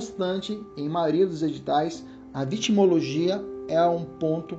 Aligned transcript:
Constante 0.00 0.58
em 0.78 0.88
maioria 0.88 1.26
dos 1.26 1.42
editais, 1.42 2.02
a 2.32 2.42
vitimologia 2.42 3.44
é 3.68 3.84
um 3.84 4.02
ponto 4.02 4.58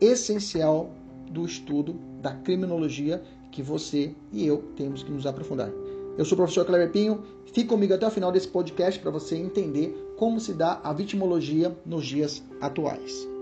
essencial 0.00 0.90
do 1.28 1.44
estudo 1.44 1.96
da 2.22 2.32
criminologia 2.32 3.20
que 3.50 3.62
você 3.62 4.14
e 4.32 4.46
eu 4.46 4.58
temos 4.76 5.02
que 5.02 5.10
nos 5.10 5.26
aprofundar. 5.26 5.72
Eu 6.16 6.24
sou 6.24 6.36
o 6.36 6.36
professor 6.36 6.64
Cleber 6.64 6.92
Pinho, 6.92 7.24
fique 7.46 7.64
comigo 7.64 7.94
até 7.94 8.06
o 8.06 8.10
final 8.12 8.30
desse 8.30 8.46
podcast 8.46 9.00
para 9.00 9.10
você 9.10 9.36
entender 9.36 10.14
como 10.16 10.38
se 10.38 10.54
dá 10.54 10.80
a 10.84 10.92
vitimologia 10.92 11.76
nos 11.84 12.06
dias 12.06 12.44
atuais. 12.60 13.35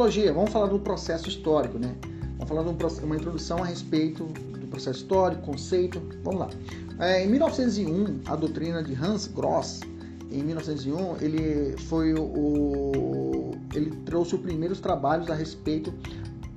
Vitimologia, 0.00 0.32
vamos 0.32 0.50
falar 0.50 0.66
do 0.68 0.78
processo 0.78 1.28
histórico, 1.28 1.78
né? 1.78 1.94
Vamos 2.38 2.48
falar 2.48 2.62
de 2.62 3.04
uma 3.04 3.16
introdução 3.16 3.62
a 3.62 3.66
respeito 3.66 4.24
do 4.24 4.66
processo 4.66 5.00
histórico, 5.00 5.42
conceito. 5.42 6.00
Vamos 6.24 6.40
lá. 6.40 6.48
É, 6.98 7.22
em 7.22 7.28
1901, 7.28 8.20
a 8.24 8.34
doutrina 8.34 8.82
de 8.82 8.94
Hans 8.94 9.26
Gross, 9.26 9.80
em 10.30 10.42
1901, 10.42 11.16
ele 11.20 11.76
foi 11.76 12.14
o 12.14 13.52
ele 13.74 13.90
trouxe 14.06 14.36
os 14.36 14.40
primeiros 14.40 14.80
trabalhos 14.80 15.28
a 15.28 15.34
respeito 15.34 15.92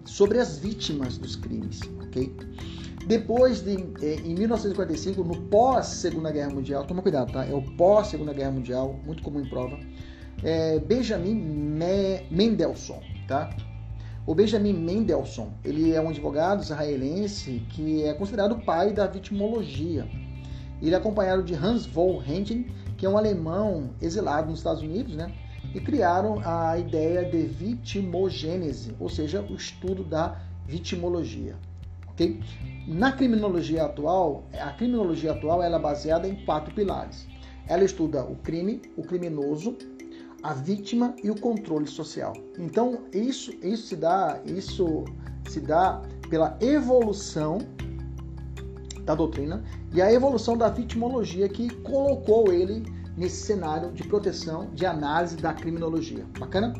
sobre 0.05 0.39
as 0.39 0.57
vítimas 0.57 1.17
dos 1.17 1.35
crimes, 1.35 1.81
ok? 2.01 2.33
Depois 3.07 3.61
de, 3.61 3.73
é, 4.01 4.15
em 4.23 4.35
1945, 4.35 5.21
no 5.21 5.35
pós 5.49 5.87
Segunda 5.87 6.31
Guerra 6.31 6.51
Mundial, 6.51 6.85
toma 6.85 7.01
cuidado, 7.01 7.33
tá? 7.33 7.45
É 7.45 7.53
o 7.53 7.61
pós 7.75 8.07
Segunda 8.07 8.31
Guerra 8.31 8.51
Mundial, 8.51 8.97
muito 9.05 9.21
comum 9.21 9.41
em 9.41 9.49
prova 9.49 9.77
é 10.43 10.79
Benjamin 10.79 11.35
Mendelssohn, 12.29 12.99
tá? 13.27 13.49
O 14.25 14.33
Benjamin 14.33 14.73
Mendelssohn, 14.73 15.49
ele 15.63 15.93
é 15.93 16.01
um 16.01 16.09
advogado 16.09 16.61
israelense 16.61 17.61
que 17.69 18.03
é 18.03 18.13
considerado 18.13 18.53
o 18.53 18.61
pai 18.61 18.93
da 18.93 19.05
vitimologia. 19.07 20.07
Ele 20.81 20.93
é 20.93 20.97
acompanhado 20.97 21.43
de 21.43 21.53
Hans 21.53 21.85
von 21.85 22.21
Henting, 22.21 22.67
que 22.97 23.05
é 23.05 23.09
um 23.09 23.17
alemão 23.17 23.91
exilado 24.01 24.49
nos 24.49 24.59
Estados 24.59 24.81
Unidos, 24.81 25.15
né? 25.15 25.33
E 25.73 25.79
criaram 25.79 26.41
a 26.45 26.77
ideia 26.77 27.23
de 27.25 27.43
vitimogênese, 27.43 28.95
ou 28.99 29.09
seja, 29.09 29.41
o 29.41 29.55
estudo 29.55 30.03
da 30.03 30.41
vitimologia. 30.65 31.55
Okay? 32.11 32.39
Na 32.87 33.11
criminologia 33.11 33.83
atual, 33.83 34.43
a 34.53 34.71
criminologia 34.71 35.31
atual 35.31 35.63
ela 35.63 35.77
é 35.77 35.81
baseada 35.81 36.27
em 36.27 36.35
quatro 36.45 36.73
pilares. 36.73 37.27
Ela 37.67 37.83
estuda 37.83 38.23
o 38.23 38.35
crime, 38.35 38.81
o 38.97 39.03
criminoso, 39.03 39.77
a 40.43 40.53
vítima 40.53 41.15
e 41.23 41.31
o 41.31 41.39
controle 41.39 41.87
social. 41.87 42.33
Então, 42.59 42.99
isso, 43.13 43.53
isso 43.63 43.87
se 43.87 43.95
dá, 43.95 44.39
isso 44.45 45.05
se 45.47 45.61
dá 45.61 46.01
pela 46.29 46.57
evolução 46.59 47.59
da 49.05 49.15
doutrina 49.15 49.63
e 49.93 50.01
a 50.01 50.11
evolução 50.11 50.57
da 50.57 50.69
vitimologia 50.69 51.47
que 51.47 51.69
colocou 51.81 52.51
ele 52.51 52.83
nesse 53.15 53.43
cenário 53.43 53.91
de 53.91 54.03
proteção, 54.03 54.69
de 54.73 54.85
análise 54.85 55.37
da 55.37 55.53
criminologia. 55.53 56.25
Bacana? 56.39 56.73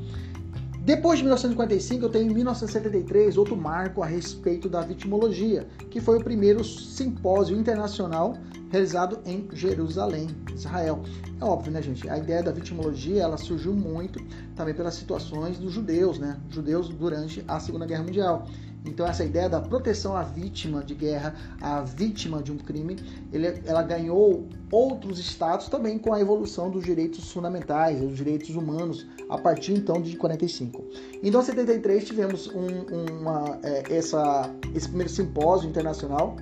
Depois 0.79 1.19
de 1.19 1.23
1955, 1.23 2.03
eu 2.03 2.09
tenho 2.09 2.29
em 2.29 2.33
1973 2.33 3.37
outro 3.37 3.55
marco 3.55 4.03
a 4.03 4.05
respeito 4.05 4.67
da 4.67 4.81
vitimologia, 4.81 5.65
que 5.89 6.01
foi 6.01 6.17
o 6.17 6.23
primeiro 6.23 6.61
simpósio 6.63 7.55
internacional 7.55 8.35
realizado 8.73 9.19
em 9.23 9.47
Jerusalém, 9.53 10.27
Israel. 10.51 11.03
É 11.39 11.45
óbvio, 11.45 11.71
né, 11.71 11.79
gente? 11.79 12.09
A 12.09 12.17
ideia 12.17 12.41
da 12.41 12.51
vitimologia 12.51 13.21
ela 13.21 13.37
surgiu 13.37 13.71
muito 13.71 14.19
também 14.55 14.73
pelas 14.73 14.95
situações 14.95 15.59
dos 15.59 15.71
judeus, 15.71 16.17
né? 16.17 16.39
Judeus 16.49 16.89
durante 16.89 17.45
a 17.47 17.59
Segunda 17.59 17.85
Guerra 17.85 18.03
Mundial. 18.03 18.47
Então 18.83 19.05
essa 19.05 19.23
ideia 19.23 19.47
da 19.47 19.61
proteção 19.61 20.17
à 20.17 20.23
vítima 20.23 20.83
de 20.83 20.95
guerra, 20.95 21.35
à 21.61 21.81
vítima 21.81 22.41
de 22.41 22.51
um 22.51 22.57
crime, 22.57 22.97
ele, 23.31 23.61
ela 23.63 23.83
ganhou 23.83 24.49
outros 24.71 25.19
status 25.19 25.69
também 25.69 25.99
com 25.99 26.11
a 26.11 26.19
evolução 26.19 26.71
dos 26.71 26.83
direitos 26.83 27.31
fundamentais, 27.31 28.01
dos 28.01 28.17
direitos 28.17 28.55
humanos, 28.55 29.05
a 29.29 29.37
partir 29.37 29.73
então 29.73 30.01
de 30.01 30.17
45. 30.17 30.83
Em 31.17 31.29
1973 31.29 32.05
tivemos 32.05 32.47
um, 32.47 33.19
uma, 33.21 33.59
é, 33.61 33.95
essa, 33.95 34.49
esse 34.73 34.87
primeiro 34.87 35.13
simpósio 35.13 35.69
internacional, 35.69 36.35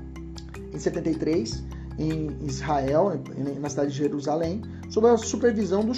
em 0.74 0.80
73, 0.80 1.62
em 2.02 2.36
Israel, 2.46 3.14
na 3.60 3.70
cidade 3.70 3.92
de 3.92 3.98
Jerusalém, 3.98 4.62
sob 4.90 5.08
a 5.08 5.18
supervisão 5.18 5.86
do 5.86 5.94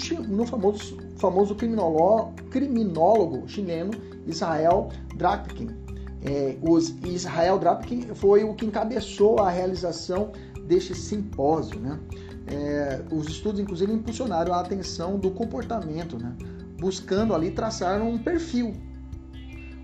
famoso, 0.46 0.98
famoso 1.16 1.54
criminólogo, 1.54 2.34
criminólogo 2.50 3.48
chileno 3.48 3.92
Israel 4.26 4.90
Drapkin. 5.16 5.70
É, 6.22 6.56
os 6.62 6.94
Israel 7.04 7.58
Drapkin 7.58 8.14
foi 8.14 8.44
o 8.44 8.54
que 8.54 8.66
encabeçou 8.66 9.40
a 9.40 9.50
realização 9.50 10.32
deste 10.66 10.94
simpósio. 10.94 11.80
Né? 11.80 11.98
É, 12.46 13.02
os 13.10 13.26
estudos, 13.28 13.60
inclusive, 13.60 13.92
impulsionaram 13.92 14.52
a 14.52 14.60
atenção 14.60 15.18
do 15.18 15.30
comportamento, 15.30 16.18
né? 16.18 16.34
buscando 16.78 17.34
ali 17.34 17.50
traçar 17.50 18.02
um 18.02 18.18
perfil 18.18 18.74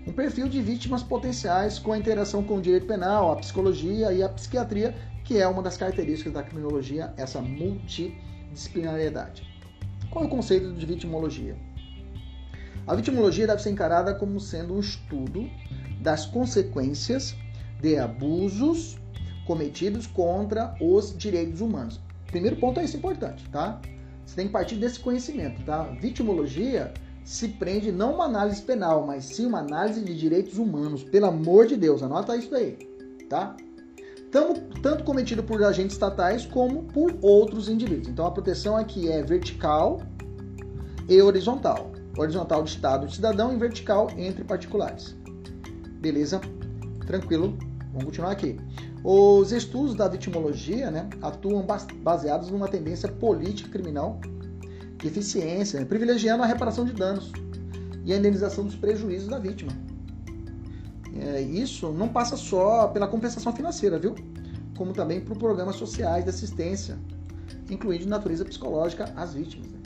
um 0.05 0.11
perfil 0.11 0.49
de 0.49 0.59
vítimas 0.61 1.03
potenciais 1.03 1.77
com 1.77 1.91
a 1.93 1.97
interação 1.97 2.43
com 2.43 2.55
o 2.55 2.61
direito 2.61 2.87
penal, 2.87 3.31
a 3.31 3.35
psicologia 3.35 4.11
e 4.11 4.23
a 4.23 4.29
psiquiatria 4.29 4.95
que 5.23 5.37
é 5.37 5.47
uma 5.47 5.61
das 5.61 5.77
características 5.77 6.33
da 6.33 6.43
criminologia, 6.43 7.13
essa 7.17 7.39
multidisciplinariedade. 7.41 9.49
Qual 10.09 10.25
é 10.25 10.27
o 10.27 10.29
conceito 10.29 10.73
de 10.73 10.85
vitimologia? 10.85 11.55
A 12.85 12.95
vitimologia 12.95 13.47
deve 13.47 13.61
ser 13.61 13.69
encarada 13.69 14.13
como 14.15 14.39
sendo 14.39 14.75
um 14.75 14.79
estudo 14.79 15.49
das 16.01 16.25
consequências 16.25 17.35
de 17.79 17.97
abusos 17.97 18.97
cometidos 19.45 20.07
contra 20.07 20.75
os 20.81 21.15
direitos 21.17 21.61
humanos. 21.61 21.99
Primeiro 22.27 22.57
ponto 22.57 22.79
é 22.79 22.83
isso 22.83 22.97
importante, 22.97 23.47
tá? 23.49 23.79
Você 24.25 24.35
tem 24.35 24.47
que 24.47 24.53
partir 24.53 24.75
desse 24.75 24.99
conhecimento, 24.99 25.63
tá? 25.63 25.83
Vitimologia 25.83 26.93
se 27.23 27.49
prende 27.49 27.91
não 27.91 28.15
uma 28.15 28.25
análise 28.25 28.61
penal, 28.61 29.05
mas 29.05 29.25
sim 29.25 29.45
uma 29.45 29.59
análise 29.59 30.03
de 30.03 30.17
direitos 30.17 30.57
humanos. 30.57 31.03
Pelo 31.03 31.27
amor 31.27 31.67
de 31.67 31.77
Deus, 31.77 32.01
anota 32.01 32.35
isso 32.35 32.53
aí, 32.55 32.77
tá? 33.29 33.55
Tanto 34.31 35.03
cometido 35.03 35.43
por 35.43 35.61
agentes 35.63 35.93
estatais 35.93 36.45
como 36.45 36.83
por 36.83 37.13
outros 37.21 37.69
indivíduos. 37.69 38.07
Então 38.07 38.25
a 38.25 38.31
proteção 38.31 38.77
aqui 38.77 39.11
é 39.11 39.21
vertical 39.21 40.01
e 41.07 41.21
horizontal. 41.21 41.91
Horizontal 42.17 42.63
de 42.63 42.71
Estado 42.71 43.07
de 43.07 43.15
cidadão 43.15 43.53
e 43.53 43.57
vertical 43.57 44.09
entre 44.17 44.43
particulares. 44.43 45.15
Beleza? 45.99 46.41
Tranquilo? 47.05 47.57
Vamos 47.91 48.05
continuar 48.05 48.31
aqui. 48.31 48.57
Os 49.03 49.51
estudos 49.51 49.95
da 49.95 50.07
vitimologia 50.07 50.91
né, 50.91 51.09
atuam 51.21 51.65
baseados 52.01 52.49
numa 52.49 52.67
tendência 52.67 53.09
política 53.09 53.69
criminal 53.69 54.19
de 54.97 55.07
eficiência, 55.07 55.79
né, 55.79 55.85
privilegiando 55.85 56.43
a 56.43 56.45
reparação 56.45 56.85
de 56.85 56.93
danos 56.93 57.31
e 58.05 58.13
a 58.13 58.17
indenização 58.17 58.63
dos 58.65 58.75
prejuízos 58.75 59.27
da 59.27 59.39
vítima. 59.39 59.71
É, 61.19 61.41
isso 61.41 61.91
não 61.91 62.07
passa 62.07 62.37
só 62.37 62.87
pela 62.87 63.07
compensação 63.07 63.53
financeira, 63.53 63.99
viu? 63.99 64.15
Como 64.77 64.93
também 64.93 65.19
por 65.19 65.37
programas 65.37 65.75
sociais 65.75 66.23
de 66.23 66.29
assistência, 66.29 66.97
incluindo 67.69 68.07
natureza 68.07 68.45
psicológica 68.45 69.11
às 69.15 69.33
vítimas. 69.33 69.69
Né? 69.71 69.79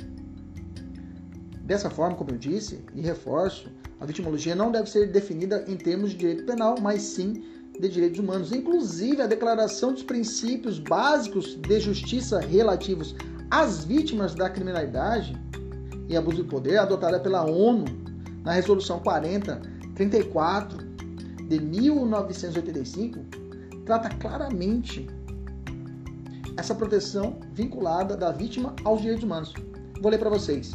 Dessa 1.62 1.90
forma, 1.90 2.16
como 2.16 2.32
eu 2.32 2.38
disse 2.38 2.86
e 2.94 3.02
reforço, 3.02 3.70
A 4.00 4.06
vitimologia 4.06 4.56
não 4.56 4.72
deve 4.72 4.90
ser 4.90 5.12
definida 5.12 5.66
em 5.68 5.76
termos 5.78 6.12
de 6.12 6.18
direito 6.18 6.44
penal, 6.46 6.76
mas 6.82 7.02
sim 7.02 7.44
de 7.80 7.90
direitos 7.90 8.20
humanos. 8.20 8.52
Inclusive, 8.52 9.22
a 9.22 9.28
Declaração 9.28 9.94
dos 9.94 10.04
Princípios 10.04 10.80
Básicos 10.80 11.56
de 11.56 11.80
Justiça 11.80 12.40
relativos 12.40 13.16
às 13.50 13.86
vítimas 13.86 14.36
da 14.36 14.50
criminalidade 14.50 15.36
e 16.10 16.16
abuso 16.18 16.44
de 16.44 16.50
poder, 16.50 16.78
adotada 16.78 17.20
pela 17.20 17.46
ONU 17.46 17.86
na 18.44 18.52
Resolução 18.52 19.00
4034 19.00 20.85
de 21.48 21.60
1985, 21.60 23.20
trata 23.86 24.10
claramente 24.10 25.08
essa 26.58 26.74
proteção 26.74 27.38
vinculada 27.52 28.16
da 28.16 28.32
vítima 28.32 28.76
aos 28.84 29.02
direitos 29.02 29.24
humanos. 29.24 29.54
Vou 30.02 30.12
ler 30.12 30.18
para 30.18 30.30
vocês 30.30 30.74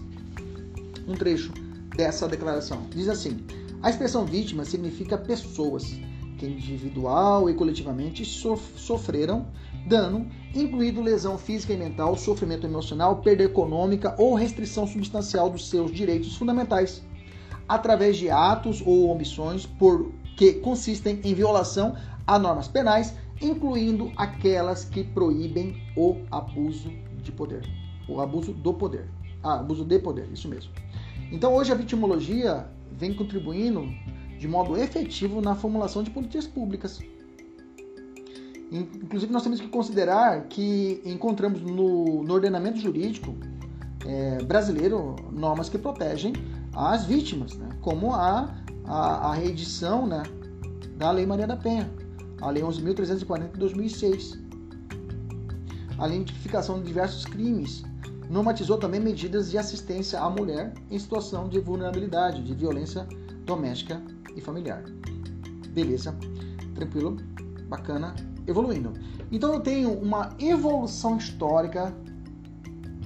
um 1.07 1.15
trecho 1.15 1.53
dessa 1.97 2.29
declaração. 2.29 2.83
Diz 2.91 3.09
assim: 3.09 3.45
A 3.83 3.91
expressão 3.91 4.25
vítima 4.25 4.65
significa 4.65 5.19
pessoas 5.19 5.95
que 6.39 6.47
individual 6.47 7.51
e 7.51 7.55
coletivamente 7.55 8.25
sofreram 8.25 9.47
dano, 9.87 10.27
incluindo 10.55 11.03
lesão 11.03 11.37
física 11.37 11.73
e 11.73 11.77
mental, 11.77 12.17
sofrimento 12.17 12.67
emocional, 12.67 13.17
perda 13.17 13.43
econômica 13.43 14.15
ou 14.19 14.35
restrição 14.35 14.87
substancial 14.87 15.51
dos 15.51 15.69
seus 15.69 15.93
direitos 15.93 16.37
fundamentais, 16.37 17.03
através 17.69 18.17
de 18.17 18.31
atos 18.31 18.83
ou 18.85 19.09
omissões 19.09 19.67
por 19.67 20.13
que 20.41 20.55
consistem 20.55 21.21
em 21.23 21.35
violação 21.35 21.95
a 22.27 22.39
normas 22.39 22.67
penais, 22.67 23.15
incluindo 23.43 24.11
aquelas 24.17 24.87
que 24.87 25.05
proíbem 25.05 25.77
o 25.95 26.17
abuso 26.31 26.91
de 27.23 27.31
poder, 27.31 27.69
o 28.09 28.23
abuso 28.23 28.55
do 28.55 28.73
poder, 28.73 29.07
ah, 29.43 29.61
abuso 29.61 29.85
de 29.85 29.99
poder, 29.99 30.27
isso 30.33 30.49
mesmo. 30.49 30.73
Então 31.31 31.55
hoje 31.55 31.73
a 31.73 31.75
vitimologia 31.75 32.67
vem 32.91 33.13
contribuindo 33.13 33.87
de 34.39 34.49
modo 34.49 34.79
efetivo 34.79 35.43
na 35.43 35.55
formulação 35.55 36.03
de 36.03 36.11
políticas 36.11 36.47
públicas. 36.47 37.01
Inclusive 38.73 39.31
nós 39.31 39.43
temos 39.43 39.61
que 39.61 39.69
considerar 39.69 40.45
que 40.45 41.03
encontramos 41.05 41.61
no, 41.61 42.23
no 42.23 42.33
ordenamento 42.33 42.79
jurídico 42.79 43.37
é, 44.07 44.43
brasileiro 44.43 45.17
normas 45.31 45.69
que 45.69 45.77
protegem 45.77 46.33
as 46.75 47.05
vítimas, 47.05 47.55
né? 47.57 47.69
como 47.83 48.15
a, 48.15 48.55
a, 48.85 49.31
a 49.31 49.35
reedição 49.35 50.07
né, 50.07 50.23
da 50.97 51.11
Lei 51.11 51.27
Maria 51.27 51.47
da 51.47 51.57
Penha, 51.57 51.91
a 52.41 52.51
Lei 52.51 52.63
11.340 52.63 53.53
de 53.53 53.59
2006. 53.59 54.39
A 55.99 56.07
lei 56.07 56.21
de 56.21 56.27
tipificação 56.27 56.79
de 56.79 56.87
diversos 56.87 57.27
crimes 57.27 57.83
normatizou 58.31 58.79
também 58.79 59.01
medidas 59.01 59.51
de 59.51 59.59
assistência 59.59 60.21
à 60.21 60.31
mulher 60.31 60.73
em 60.91 60.99
situação 60.99 61.49
de 61.49 61.61
vulnerabilidade, 61.61 62.43
de 62.43 62.55
violência 62.55 63.07
doméstica 63.45 64.01
e 64.35 64.41
familiar. 64.41 64.83
Beleza, 65.75 66.17
tranquilo, 66.75 67.17
bacana, 67.69 68.15
evoluindo. 68.47 68.93
Então 69.31 69.53
eu 69.53 69.61
tenho 69.61 69.93
uma 69.93 70.35
evolução 70.39 71.17
histórica 71.17 71.95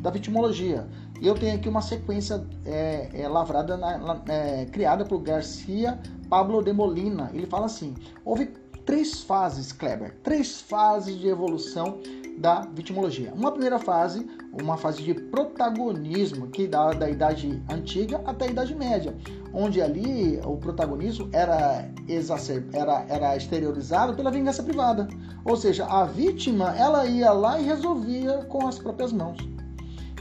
da 0.01 0.11
vitimologia. 0.11 0.87
E 1.21 1.27
eu 1.27 1.35
tenho 1.35 1.55
aqui 1.55 1.69
uma 1.69 1.81
sequência 1.81 2.45
é, 2.65 3.09
é, 3.13 3.29
lavrada, 3.29 3.77
na, 3.77 4.21
é, 4.29 4.67
criada 4.67 5.05
por 5.05 5.19
Garcia 5.21 5.99
Pablo 6.29 6.63
de 6.63 6.73
Molina. 6.73 7.31
Ele 7.33 7.47
fala 7.47 7.67
assim: 7.67 7.95
houve 8.25 8.53
três 8.85 9.23
fases, 9.23 9.73
Kleber, 9.73 10.15
três 10.23 10.61
fases 10.61 11.19
de 11.19 11.29
evolução 11.29 11.99
da 12.37 12.63
vitimologia. 12.63 13.33
Uma 13.33 13.53
primeira 13.53 13.79
fase, 13.79 14.27
uma 14.61 14.77
fase 14.77 15.03
de 15.03 15.15
protagonismo, 15.15 16.49
que 16.49 16.67
dá 16.67 16.93
da 16.93 17.09
idade 17.09 17.63
antiga 17.71 18.21
até 18.27 18.47
a 18.47 18.51
idade 18.51 18.75
média, 18.75 19.15
onde 19.53 19.81
ali 19.81 20.41
o 20.45 20.57
protagonismo 20.57 21.29
era, 21.33 21.89
exacer... 22.09 22.67
era, 22.73 23.07
era 23.09 23.37
exteriorizado 23.37 24.15
pela 24.15 24.31
vingança 24.31 24.63
privada. 24.63 25.09
Ou 25.45 25.57
seja, 25.57 25.87
a 25.87 26.05
vítima 26.05 26.77
ela 26.77 27.07
ia 27.07 27.31
lá 27.33 27.61
e 27.61 27.65
resolvia 27.65 28.45
com 28.49 28.67
as 28.67 28.79
próprias 28.79 29.13
mãos. 29.13 29.54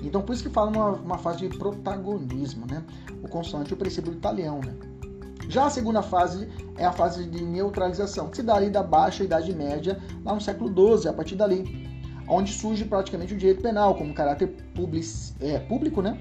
Então 0.03 0.21
por 0.21 0.33
isso 0.33 0.43
que 0.43 0.49
fala 0.49 0.69
uma, 0.69 0.89
uma 0.91 1.17
fase 1.17 1.47
de 1.47 1.57
protagonismo, 1.57 2.65
né? 2.65 2.83
O 3.23 3.27
consoante 3.27 3.73
o 3.73 3.77
princípio 3.77 4.11
italiano, 4.13 4.61
né? 4.65 4.73
Já 5.49 5.65
a 5.65 5.69
segunda 5.69 6.01
fase 6.01 6.47
é 6.77 6.85
a 6.85 6.91
fase 6.91 7.25
de 7.25 7.43
neutralização, 7.43 8.29
que 8.29 8.37
se 8.37 8.43
dá 8.43 8.55
ali 8.55 8.69
da 8.69 8.81
baixa 8.81 9.23
idade 9.23 9.53
média, 9.53 9.99
lá 10.23 10.33
no 10.33 10.41
século 10.41 10.69
XII, 10.97 11.09
a 11.09 11.13
partir 11.13 11.35
dali 11.35 11.91
onde 12.27 12.53
surge 12.53 12.85
praticamente 12.85 13.33
o 13.33 13.37
direito 13.37 13.61
penal 13.61 13.95
como 13.95 14.13
caráter 14.13 14.47
public, 14.73 15.05
é, 15.41 15.59
público, 15.59 16.01
né? 16.01 16.17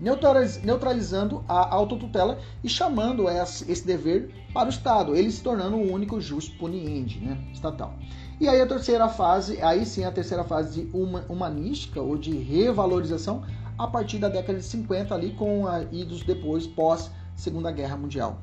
neutralizando 0.00 1.44
a 1.48 1.74
autotutela 1.74 2.38
e 2.62 2.68
chamando 2.68 3.28
esse 3.28 3.84
dever 3.84 4.30
para 4.54 4.66
o 4.66 4.70
Estado, 4.70 5.16
ele 5.16 5.30
se 5.30 5.42
tornando 5.42 5.76
o 5.76 5.92
único 5.92 6.20
jus 6.20 6.48
puniendi, 6.48 7.18
né, 7.18 7.36
estatal. 7.52 7.94
E 8.40 8.46
aí 8.46 8.60
a 8.60 8.66
terceira 8.66 9.08
fase, 9.08 9.60
aí 9.60 9.84
sim 9.84 10.04
a 10.04 10.12
terceira 10.12 10.44
fase 10.44 10.82
de 10.82 10.90
humanística 11.28 12.00
ou 12.00 12.16
de 12.16 12.36
revalorização 12.36 13.42
a 13.76 13.86
partir 13.86 14.18
da 14.18 14.28
década 14.28 14.58
de 14.58 14.64
50 14.64 15.12
ali 15.12 15.32
com 15.32 15.66
a 15.66 15.82
idos 15.90 16.22
depois 16.22 16.64
pós 16.64 17.10
Segunda 17.34 17.72
Guerra 17.72 17.96
Mundial. 17.96 18.38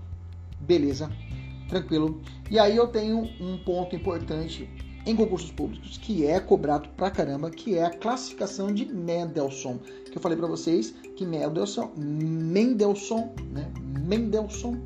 Beleza? 0.60 1.10
Tranquilo. 1.70 2.22
E 2.52 2.60
aí 2.60 2.76
eu 2.76 2.88
tenho 2.88 3.20
um 3.40 3.58
ponto 3.64 3.96
importante 3.96 4.70
em 5.06 5.16
concursos 5.16 5.52
públicos, 5.52 5.98
que 5.98 6.26
é 6.26 6.40
cobrado 6.40 6.90
pra 6.98 7.12
caramba, 7.12 7.50
que 7.50 7.78
é 7.78 7.86
a 7.86 7.90
classificação 7.90 8.74
de 8.74 8.86
Mendelssohn, 8.86 9.78
que 10.12 10.18
eu 10.18 10.22
falei 10.22 10.38
para 10.38 10.48
vocês 10.48 10.94
que 11.16 11.26
Mendelssohn, 11.26 11.92
Mendelssohn, 11.96 13.30
né, 13.52 13.72
Mendelssohn 14.06 14.78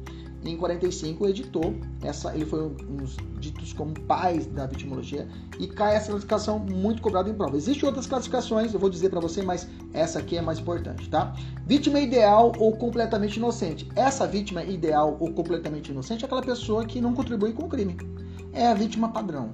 em 0.43 0.55
45 0.55 1.27
editou 1.27 1.75
essa, 2.01 2.33
ele 2.33 2.45
foi 2.45 2.63
um 2.63 2.95
dos 2.95 3.17
ditos 3.39 3.73
como 3.73 3.93
pais 4.01 4.45
da 4.45 4.65
vitimologia 4.65 5.27
e 5.59 5.67
cai 5.67 5.95
essa 5.95 6.11
classificação 6.11 6.59
muito 6.59 7.01
cobrada 7.01 7.29
em 7.29 7.33
prova. 7.33 7.57
Existem 7.57 7.85
outras 7.87 8.07
classificações, 8.07 8.73
eu 8.73 8.79
vou 8.79 8.89
dizer 8.89 9.09
para 9.09 9.19
você, 9.19 9.41
mas 9.41 9.67
essa 9.93 10.19
aqui 10.19 10.37
é 10.37 10.41
mais 10.41 10.59
importante, 10.59 11.09
tá? 11.09 11.35
Vítima 11.65 11.99
ideal 11.99 12.53
ou 12.57 12.75
completamente 12.77 13.37
inocente. 13.37 13.89
Essa 13.95 14.25
vítima 14.25 14.63
ideal 14.63 15.17
ou 15.19 15.33
completamente 15.33 15.91
inocente 15.91 16.23
é 16.23 16.25
aquela 16.25 16.41
pessoa 16.41 16.85
que 16.85 17.01
não 17.01 17.13
contribui 17.13 17.53
com 17.53 17.65
o 17.65 17.69
crime. 17.69 17.97
É 18.53 18.67
a 18.67 18.73
vítima 18.73 19.09
padrão 19.09 19.51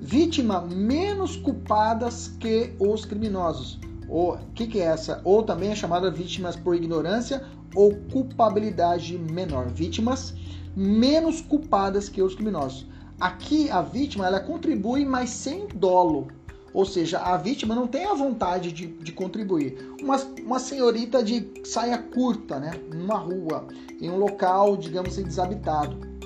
vítima 0.00 0.60
menos 0.60 1.36
culpadas 1.36 2.28
que 2.38 2.72
os 2.78 3.04
criminosos. 3.04 3.78
O 4.08 4.38
que, 4.54 4.66
que 4.66 4.80
é 4.80 4.84
essa? 4.84 5.20
Ou 5.24 5.42
também 5.42 5.70
é 5.70 5.74
chamada 5.74 6.10
vítimas 6.10 6.56
por 6.56 6.74
ignorância 6.74 7.44
ou 7.74 7.94
culpabilidade 8.10 9.18
menor. 9.18 9.66
Vítimas 9.68 10.34
menos 10.74 11.40
culpadas 11.40 12.08
que 12.08 12.22
os 12.22 12.34
criminosos. 12.34 12.86
Aqui 13.20 13.70
a 13.70 13.82
vítima 13.82 14.26
ela 14.26 14.40
contribui, 14.40 15.04
mas 15.04 15.30
sem 15.30 15.66
dolo. 15.74 16.28
Ou 16.72 16.84
seja, 16.84 17.18
a 17.18 17.36
vítima 17.36 17.74
não 17.74 17.86
tem 17.86 18.04
a 18.04 18.14
vontade 18.14 18.70
de, 18.70 18.86
de 18.86 19.12
contribuir. 19.12 19.94
Uma, 20.00 20.16
uma 20.44 20.58
senhorita 20.58 21.22
de 21.22 21.50
saia 21.64 21.98
curta, 21.98 22.58
né? 22.58 22.70
Numa 22.94 23.16
rua, 23.16 23.66
em 24.00 24.08
um 24.08 24.18
local, 24.18 24.76
digamos 24.76 25.12
assim, 25.12 25.24
desabitado 25.24 26.17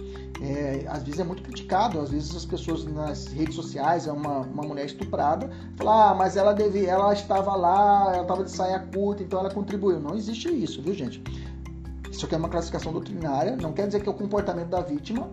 é, 0.42 0.84
às 0.88 1.02
vezes 1.02 1.20
é 1.20 1.25
muito 1.25 1.42
criticado, 1.42 2.00
às 2.00 2.11
vezes 2.11 2.34
as 2.34 2.44
pessoas 2.44 2.84
nas 2.84 3.28
redes 3.28 3.54
sociais, 3.54 4.06
é 4.06 4.12
uma, 4.12 4.40
uma 4.40 4.62
mulher 4.62 4.87
estuprada, 4.87 5.49
falam, 5.76 5.94
ah, 5.94 6.14
mas 6.14 6.37
ela 6.37 6.52
deve, 6.52 6.84
ela 6.84 7.12
estava 7.12 7.54
lá, 7.54 8.12
ela 8.12 8.22
estava 8.22 8.44
de 8.44 8.50
saia 8.50 8.80
curta, 8.80 9.22
então 9.22 9.38
ela 9.38 9.50
contribuiu. 9.50 10.00
Não 10.00 10.16
existe 10.16 10.49
isso, 10.49 10.82
viu 10.82 10.94
gente? 10.94 11.22
Isso 12.11 12.26
aqui 12.26 12.34
é 12.34 12.38
uma 12.38 12.49
classificação 12.49 12.92
doutrinária, 12.92 13.56
não 13.56 13.72
quer 13.72 13.87
dizer 13.87 14.02
que 14.02 14.08
é 14.08 14.12
o 14.12 14.14
comportamento 14.14 14.68
da 14.68 14.80
vítima, 14.80 15.30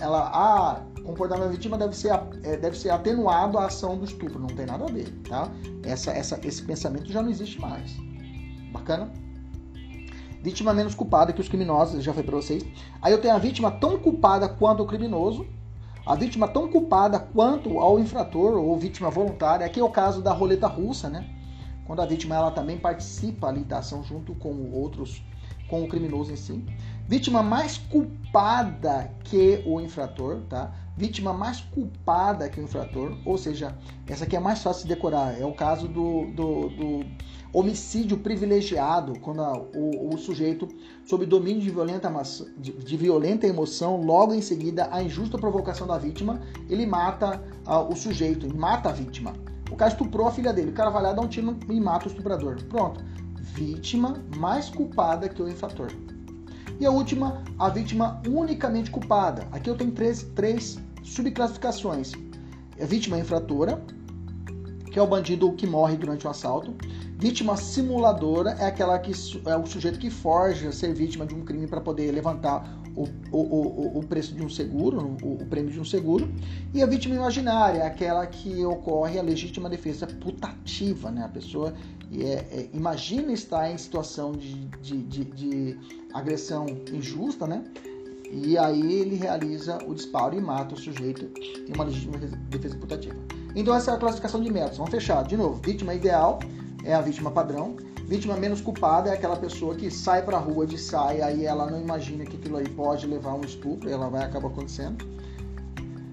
ela, 0.00 0.30
a 0.32 0.82
comportamento 1.08 1.46
da 1.46 1.50
vítima 1.50 1.78
deve 1.78 1.96
ser, 1.96 2.12
é, 2.42 2.56
deve 2.56 2.78
ser 2.78 2.90
atenuado 2.90 3.58
à 3.58 3.66
ação 3.66 3.96
do 3.96 4.04
estupro, 4.04 4.38
não 4.38 4.48
tem 4.48 4.66
nada 4.66 4.84
a 4.84 4.88
ver, 4.88 5.10
tá? 5.28 5.50
Essa, 5.82 6.10
essa, 6.10 6.38
esse 6.46 6.62
pensamento 6.62 7.10
já 7.10 7.22
não 7.22 7.30
existe 7.30 7.60
mais. 7.60 7.96
Bacana? 8.72 9.10
Vítima 10.42 10.72
menos 10.72 10.94
culpada 10.94 11.32
que 11.32 11.40
os 11.40 11.48
criminosos, 11.48 12.02
já 12.02 12.14
foi 12.14 12.22
para 12.22 12.36
vocês. 12.36 12.64
Aí 13.02 13.12
eu 13.12 13.20
tenho 13.20 13.34
a 13.34 13.38
vítima 13.38 13.70
tão 13.70 13.98
culpada 13.98 14.48
quanto 14.48 14.82
o 14.82 14.86
criminoso, 14.86 15.46
a 16.06 16.14
vítima 16.14 16.48
tão 16.48 16.68
culpada 16.68 17.18
quanto 17.18 17.78
ao 17.80 17.98
infrator 17.98 18.56
ou 18.56 18.76
vítima 18.78 19.10
voluntária. 19.10 19.66
Aqui 19.66 19.80
é 19.80 19.84
o 19.84 19.90
caso 19.90 20.22
da 20.22 20.32
roleta 20.32 20.66
russa, 20.66 21.08
né? 21.08 21.28
Quando 21.86 22.00
a 22.00 22.06
vítima 22.06 22.34
ela 22.34 22.50
também 22.50 22.78
participa 22.78 23.48
ali 23.48 23.64
da 23.64 23.78
ação 23.78 24.02
junto 24.04 24.34
com 24.34 24.70
outros, 24.72 25.22
com 25.68 25.82
o 25.82 25.88
criminoso 25.88 26.32
em 26.32 26.36
si. 26.36 26.64
Vítima 27.06 27.42
mais 27.42 27.78
culpada 27.78 29.10
que 29.24 29.62
o 29.66 29.80
infrator, 29.80 30.42
tá? 30.48 30.70
Vítima 30.96 31.32
mais 31.32 31.60
culpada 31.60 32.48
que 32.48 32.60
o 32.60 32.64
infrator, 32.64 33.16
ou 33.24 33.38
seja, 33.38 33.76
essa 34.06 34.24
aqui 34.24 34.36
é 34.36 34.40
mais 34.40 34.62
fácil 34.62 34.86
de 34.86 34.94
decorar. 34.94 35.38
É 35.40 35.44
o 35.44 35.52
caso 35.52 35.88
do, 35.88 36.26
do, 36.32 36.68
do 36.68 37.06
homicídio 37.52 38.18
privilegiado, 38.18 39.18
quando 39.20 39.42
a, 39.42 39.56
o, 39.56 40.14
o, 40.14 40.18
sujeito, 40.18 40.68
sob 41.06 41.24
domínio 41.24 41.62
de 41.62 41.70
violenta, 41.70 42.12
de, 42.58 42.72
de, 42.72 42.96
violenta 42.96 43.46
emoção, 43.46 44.02
logo 44.02 44.34
em 44.34 44.42
seguida 44.42 44.88
a 44.90 45.02
injusta 45.02 45.38
provocação 45.38 45.86
da 45.86 45.96
vítima, 45.96 46.40
ele 46.68 46.86
mata 46.86 47.42
o 47.88 47.96
sujeito, 47.96 48.54
mata 48.56 48.90
a 48.90 48.92
vítima. 48.92 49.34
O 49.70 49.76
cara 49.76 49.90
estuprou 49.90 50.26
a 50.26 50.30
filha 50.30 50.52
dele, 50.52 50.70
o 50.70 50.74
cara 50.74 50.90
vai 50.90 51.02
lá, 51.02 51.12
dá 51.12 51.22
um 51.22 51.28
tiro 51.28 51.56
e 51.68 51.80
mata 51.80 52.06
o 52.06 52.08
estuprador. 52.08 52.62
Pronto. 52.64 53.02
Vítima 53.54 54.22
mais 54.36 54.68
culpada 54.68 55.28
que 55.28 55.42
o 55.42 55.48
infrator. 55.48 55.90
E 56.80 56.86
a 56.86 56.90
última, 56.90 57.42
a 57.58 57.68
vítima 57.68 58.22
unicamente 58.26 58.90
culpada. 58.90 59.48
Aqui 59.50 59.68
eu 59.68 59.76
tenho 59.76 59.90
três, 59.90 60.22
três 60.34 60.78
subclassificações. 61.02 62.12
A 62.80 62.84
vítima 62.84 63.18
infratora, 63.18 63.82
que 64.98 65.00
é 65.00 65.04
o 65.04 65.06
bandido 65.06 65.52
que 65.52 65.64
morre 65.64 65.96
durante 65.96 66.26
o 66.26 66.30
assalto. 66.30 66.74
Vítima 67.16 67.56
simuladora 67.56 68.56
é 68.58 68.66
aquela 68.66 68.98
que 68.98 69.12
é 69.46 69.56
o 69.56 69.64
sujeito 69.64 69.96
que 69.96 70.10
forja 70.10 70.72
ser 70.72 70.92
vítima 70.92 71.24
de 71.24 71.36
um 71.36 71.44
crime 71.44 71.68
para 71.68 71.80
poder 71.80 72.10
levantar 72.10 72.68
o, 72.96 73.04
o, 73.30 73.38
o, 73.38 73.98
o, 73.98 74.02
preço 74.02 74.34
de 74.34 74.42
um 74.42 74.48
seguro, 74.48 75.16
o, 75.22 75.46
prêmio 75.46 75.70
de 75.70 75.78
um 75.78 75.84
seguro. 75.84 76.28
E 76.74 76.82
a 76.82 76.86
vítima 76.86 77.14
imaginária 77.14 77.78
é 77.78 77.86
aquela 77.86 78.26
que 78.26 78.64
ocorre 78.64 79.20
a 79.20 79.22
legítima 79.22 79.70
defesa 79.70 80.04
putativa, 80.04 81.12
né? 81.12 81.24
A 81.24 81.28
pessoa 81.28 81.72
é, 82.12 82.24
é, 82.24 82.68
imagina 82.72 83.32
estar 83.32 83.70
em 83.70 83.78
situação 83.78 84.32
de, 84.32 84.64
de, 84.82 85.02
de, 85.04 85.24
de 85.26 85.78
agressão 86.12 86.66
injusta, 86.92 87.46
né? 87.46 87.62
E 88.32 88.58
aí 88.58 88.94
ele 88.94 89.14
realiza 89.14 89.78
o 89.86 89.94
disparo 89.94 90.36
e 90.36 90.40
mata 90.40 90.74
o 90.74 90.78
sujeito 90.78 91.30
em 91.68 91.72
uma 91.72 91.84
legítima 91.84 92.18
defesa 92.18 92.76
putativa. 92.76 93.14
Então 93.58 93.74
essa 93.74 93.90
é 93.90 93.94
a 93.94 93.96
classificação 93.96 94.40
de 94.40 94.52
métodos. 94.52 94.78
Vamos 94.78 94.92
fechar. 94.92 95.24
De 95.24 95.36
novo, 95.36 95.60
vítima 95.60 95.92
ideal 95.92 96.38
é 96.84 96.94
a 96.94 97.00
vítima 97.00 97.28
padrão. 97.28 97.76
Vítima 98.06 98.36
menos 98.36 98.60
culpada 98.60 99.10
é 99.10 99.14
aquela 99.14 99.34
pessoa 99.34 99.74
que 99.74 99.90
sai 99.90 100.22
para 100.22 100.36
a 100.36 100.40
rua 100.40 100.64
de 100.64 100.78
saia 100.78 101.32
e 101.32 101.44
ela 101.44 101.68
não 101.68 101.80
imagina 101.80 102.24
que 102.24 102.36
aquilo 102.36 102.56
aí 102.56 102.68
pode 102.68 103.04
levar 103.04 103.30
a 103.30 103.34
um 103.34 103.40
estupro, 103.40 103.90
ela 103.90 104.08
vai 104.08 104.22
acabar 104.22 104.46
acontecendo. 104.46 105.04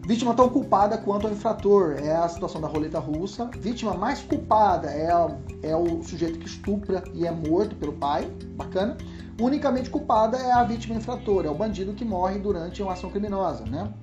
Vítima 0.08 0.34
tão 0.34 0.50
culpada 0.50 0.98
quanto 0.98 1.28
o 1.28 1.32
infrator 1.32 1.98
é 2.00 2.16
a 2.16 2.28
situação 2.28 2.60
da 2.60 2.68
roleta 2.68 2.98
russa. 2.98 3.46
Vítima 3.60 3.94
mais 3.94 4.24
culpada 4.24 4.90
é, 4.90 5.10
é 5.62 5.76
o 5.76 6.02
sujeito 6.02 6.40
que 6.40 6.48
estupra 6.48 7.04
e 7.14 7.28
é 7.28 7.32
morto 7.32 7.76
pelo 7.76 7.94
pai, 7.94 8.26
bacana. 8.56 8.98
Unicamente 9.40 9.92
culpada 9.92 10.38
é 10.38 10.52
a 10.52 10.64
vítima 10.64 10.96
infratora, 10.96 11.48
é 11.48 11.52
o 11.52 11.56
bandido 11.56 11.94
que 11.94 12.04
morre 12.04 12.40
durante 12.40 12.82
uma 12.82 12.94
ação 12.94 13.12
criminosa, 13.12 13.66
né? 13.66 13.94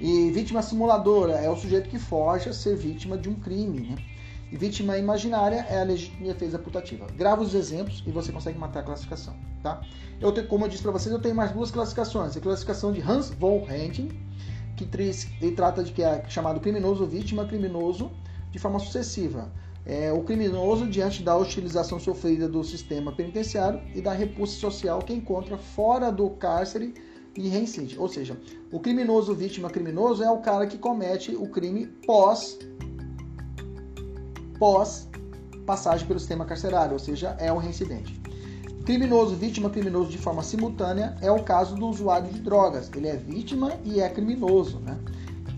E 0.00 0.30
vítima 0.30 0.62
simuladora 0.62 1.34
é 1.34 1.50
o 1.50 1.56
sujeito 1.56 1.90
que 1.90 1.98
foge 1.98 2.48
a 2.48 2.54
ser 2.54 2.74
vítima 2.74 3.18
de 3.18 3.28
um 3.28 3.34
crime, 3.34 3.80
né? 3.80 3.96
E 4.50 4.56
vítima 4.56 4.96
imaginária 4.96 5.66
é 5.68 5.78
a 5.78 5.84
legítima 5.84 6.32
defesa 6.32 6.58
putativa. 6.58 7.06
Grava 7.14 7.42
os 7.42 7.54
exemplos 7.54 8.02
e 8.06 8.10
você 8.10 8.32
consegue 8.32 8.58
matar 8.58 8.80
a 8.80 8.82
classificação, 8.82 9.34
tá? 9.62 9.82
Eu 10.18 10.32
tenho, 10.32 10.48
como 10.48 10.64
eu 10.64 10.70
disse 10.70 10.82
para 10.82 10.90
vocês, 10.90 11.12
eu 11.12 11.20
tenho 11.20 11.34
mais 11.34 11.52
duas 11.52 11.70
classificações. 11.70 12.34
A 12.34 12.40
classificação 12.40 12.92
de 12.92 13.02
Hans 13.02 13.28
von 13.28 13.66
Henting, 13.70 14.08
que 14.74 14.88
ele 15.40 15.52
trata 15.52 15.84
de 15.84 15.92
que 15.92 16.02
é 16.02 16.24
chamado 16.30 16.60
criminoso 16.60 17.04
vítima, 17.04 17.44
criminoso 17.44 18.10
de 18.50 18.58
forma 18.58 18.78
sucessiva. 18.78 19.52
É 19.84 20.10
o 20.10 20.22
criminoso 20.22 20.86
diante 20.86 21.22
da 21.22 21.36
utilização 21.36 22.00
sofrida 22.00 22.48
do 22.48 22.64
sistema 22.64 23.12
penitenciário 23.12 23.82
e 23.94 24.00
da 24.00 24.14
repulsa 24.14 24.58
social 24.58 25.00
que 25.00 25.12
encontra 25.12 25.58
fora 25.58 26.10
do 26.10 26.30
cárcere 26.30 26.94
e 27.36 27.48
reincide. 27.48 27.98
Ou 27.98 28.08
seja, 28.08 28.36
o 28.72 28.80
criminoso 28.80 29.34
vítima 29.34 29.70
criminoso 29.70 30.22
é 30.22 30.30
o 30.30 30.38
cara 30.38 30.66
que 30.66 30.78
comete 30.78 31.34
o 31.34 31.48
crime 31.48 31.86
pós 32.06 32.58
pós 34.58 35.08
passagem 35.64 36.06
pelo 36.06 36.18
sistema 36.18 36.44
carcerário, 36.44 36.92
ou 36.92 36.98
seja, 36.98 37.36
é 37.38 37.52
um 37.52 37.56
reincidente. 37.56 38.20
Criminoso, 38.84 39.36
vítima 39.36 39.70
criminoso 39.70 40.10
de 40.10 40.18
forma 40.18 40.42
simultânea 40.42 41.16
é 41.20 41.30
o 41.30 41.42
caso 41.42 41.76
do 41.76 41.86
usuário 41.86 42.28
de 42.28 42.40
drogas. 42.40 42.90
Ele 42.94 43.08
é 43.08 43.16
vítima 43.16 43.72
e 43.84 44.00
é 44.00 44.08
criminoso, 44.08 44.80
né? 44.80 44.98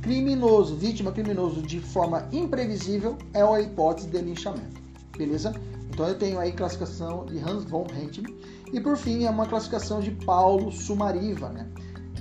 Criminoso, 0.03 0.77
vítima 0.77 1.13
criminoso 1.13 1.63
de 1.63 1.81
forma 1.81 2.29
imprevisível 2.33 3.17
é 3.33 3.41
a 3.41 3.61
hipótese 3.61 4.09
de 4.09 4.19
linchamento. 4.19 4.83
Beleza? 5.17 5.55
Então 5.89 6.07
eu 6.09 6.19
tenho 6.19 6.39
aí 6.39 6.53
classificação 6.53 7.25
de 7.27 7.39
Hans 7.39 7.65
von 7.65 7.87
Hentin. 7.95 8.25
E 8.73 8.81
por 8.81 8.97
fim, 8.97 9.25
é 9.25 9.31
uma 9.31 9.47
classificação 9.47 10.01
de 10.01 10.11
Paulo 10.11 10.73
Sumariva, 10.73 11.51
né? 11.51 11.69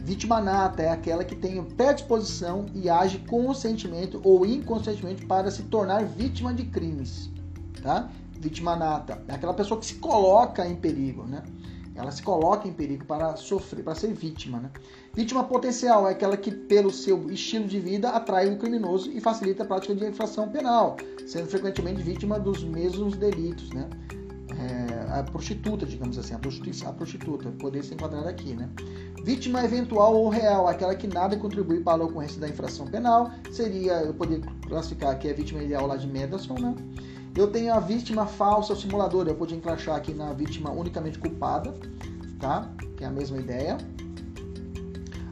Vítima 0.04 0.42
nata 0.42 0.82
é 0.82 0.90
aquela 0.90 1.24
que 1.24 1.36
tem 1.36 1.64
predisposição 1.64 2.66
e 2.74 2.90
age 2.90 3.20
conscientemente 3.20 4.20
ou 4.24 4.46
inconscientemente 4.46 5.26
para 5.26 5.52
se 5.52 5.64
tornar 5.64 6.04
vítima 6.04 6.54
de 6.54 6.66
crimes, 6.66 7.30
tá? 7.82 8.10
Vítima 8.40 8.76
nata 8.76 9.24
é 9.28 9.36
aquela 9.36 9.54
pessoa 9.54 9.80
que 9.80 9.86
se 9.86 9.96
coloca 9.96 10.68
em 10.68 10.76
perigo, 10.76 11.24
né? 11.24 11.44
Ela 11.94 12.10
se 12.10 12.24
coloca 12.24 12.68
em 12.68 12.74
perigo 12.74 13.06
para 13.06 13.36
sofrer, 13.36 13.84
para 13.84 13.94
ser 13.94 14.12
vítima, 14.14 14.60
né? 14.60 14.72
Vítima 15.14 15.44
potencial 15.44 16.08
é 16.08 16.12
aquela 16.12 16.36
que, 16.36 16.50
pelo 16.50 16.90
seu 16.90 17.30
estilo 17.30 17.68
de 17.68 17.80
vida, 17.80 18.10
atrai 18.10 18.50
o 18.50 18.58
criminoso 18.58 19.12
e 19.12 19.22
facilita 19.22 19.64
a 19.64 19.66
prática 19.68 19.94
de 19.94 20.06
infração 20.06 20.50
penal, 20.50 20.98
sendo 21.28 21.48
frequentemente 21.48 22.02
vítima 22.02 22.40
dos 22.40 22.64
mesmos 22.64 23.16
delitos, 23.16 23.70
né? 23.70 23.88
É, 24.62 25.20
a 25.20 25.24
prostituta, 25.24 25.86
digamos 25.86 26.18
assim, 26.20 26.36
a, 26.36 26.40
prostituta, 26.94 27.52
poderia 27.60 27.84
ser 27.84 27.96
enquadrada 27.96 28.30
aqui, 28.30 28.54
né? 28.54 28.70
Vítima 29.24 29.64
eventual 29.64 30.16
ou 30.16 30.30
real, 30.30 30.68
aquela 30.68 30.94
que 30.96 31.08
nada 31.08 31.36
contribui 31.36 31.80
para 31.80 32.04
a 32.04 32.06
ocorrência 32.06 32.40
da 32.40 32.48
infração 32.48 32.86
penal, 32.86 33.32
seria, 33.52 33.94
eu 34.04 34.14
poderia 34.14 34.46
classificar 34.68 35.12
aqui 35.12 35.30
a 35.30 35.34
vítima 35.34 35.64
ideal 35.64 35.88
lá 35.88 35.98
de 35.98 36.08
Mendelssohn, 36.08 36.60
né? 36.60 36.76
Eu 37.36 37.48
tenho 37.48 37.74
a 37.74 37.80
vítima 37.80 38.28
falsa 38.28 38.74
ou 38.74 38.80
simuladora, 38.80 39.30
eu 39.30 39.36
poderia 39.36 39.58
encaixar 39.58 39.96
aqui 39.96 40.14
na 40.14 40.32
vítima 40.34 40.70
unicamente 40.70 41.18
culpada, 41.18 41.74
tá? 42.40 42.70
Que 42.98 43.04
é 43.04 43.08
a 43.08 43.12
mesma 43.12 43.38
ideia. 43.38 43.78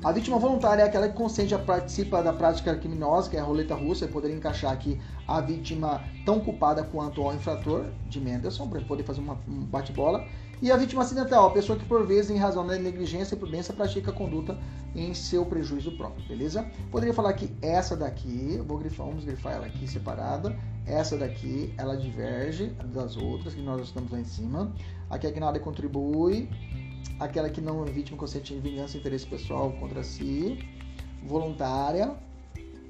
A 0.01 0.13
vítima 0.13 0.39
voluntária 0.39 0.81
é 0.81 0.85
aquela 0.85 1.09
que 1.09 1.13
consente 1.13 1.53
a 1.53 1.59
participa 1.59 2.23
da 2.23 2.31
prática 2.31 2.73
criminosa, 2.73 3.29
que 3.29 3.35
é 3.35 3.41
a 3.41 3.43
roleta 3.43 3.75
russa. 3.75 4.05
Eu 4.05 4.09
poderia 4.09 4.35
encaixar 4.35 4.71
aqui 4.71 4.97
a 5.27 5.41
vítima 5.41 6.01
tão 6.25 6.39
culpada 6.39 6.83
quanto 6.83 7.21
o 7.21 7.33
infrator 7.33 7.85
de 8.07 8.21
Mendelssohn, 8.21 8.69
para 8.69 8.79
poder 8.79 9.03
fazer 9.03 9.19
uma, 9.19 9.37
um 9.45 9.65
bate-bola. 9.65 10.25
E 10.61 10.71
a 10.71 10.77
vítima 10.77 11.01
acidental, 11.01 11.47
a 11.47 11.51
pessoa 11.51 11.77
que 11.77 11.83
por 11.83 12.07
vezes, 12.07 12.31
em 12.31 12.37
razão 12.37 12.65
da 12.65 12.77
negligência 12.77 13.35
e 13.35 13.37
prudência, 13.37 13.73
pratica 13.73 14.11
a 14.11 14.13
conduta 14.13 14.57
em 14.95 15.13
seu 15.13 15.45
prejuízo 15.45 15.91
próprio, 15.97 16.25
beleza? 16.25 16.65
Poderia 16.89 17.13
falar 17.13 17.33
que 17.33 17.53
essa 17.61 17.95
daqui, 17.97 18.61
vou 18.65 18.77
grifar, 18.77 19.05
vamos 19.05 19.25
grifar 19.25 19.53
ela 19.53 19.65
aqui 19.65 19.85
separada. 19.85 20.57
Essa 20.85 21.17
daqui, 21.17 21.73
ela 21.77 21.97
diverge 21.97 22.67
das 22.93 23.17
outras 23.17 23.53
que 23.53 23.61
nós 23.61 23.81
estamos 23.81 24.11
lá 24.11 24.19
em 24.19 24.25
cima. 24.25 24.73
Aqui 25.09 25.27
é 25.27 25.31
que 25.31 25.39
nada 25.41 25.59
contribui. 25.59 26.49
Aquela 27.19 27.49
que 27.49 27.61
não 27.61 27.85
é 27.85 27.91
vítima 27.91 28.17
consciente 28.17 28.53
de 28.53 28.59
vingança 28.59 28.97
e 28.97 28.99
interesse 28.99 29.27
pessoal 29.27 29.71
contra 29.73 30.03
si. 30.03 30.59
Voluntária. 31.23 32.15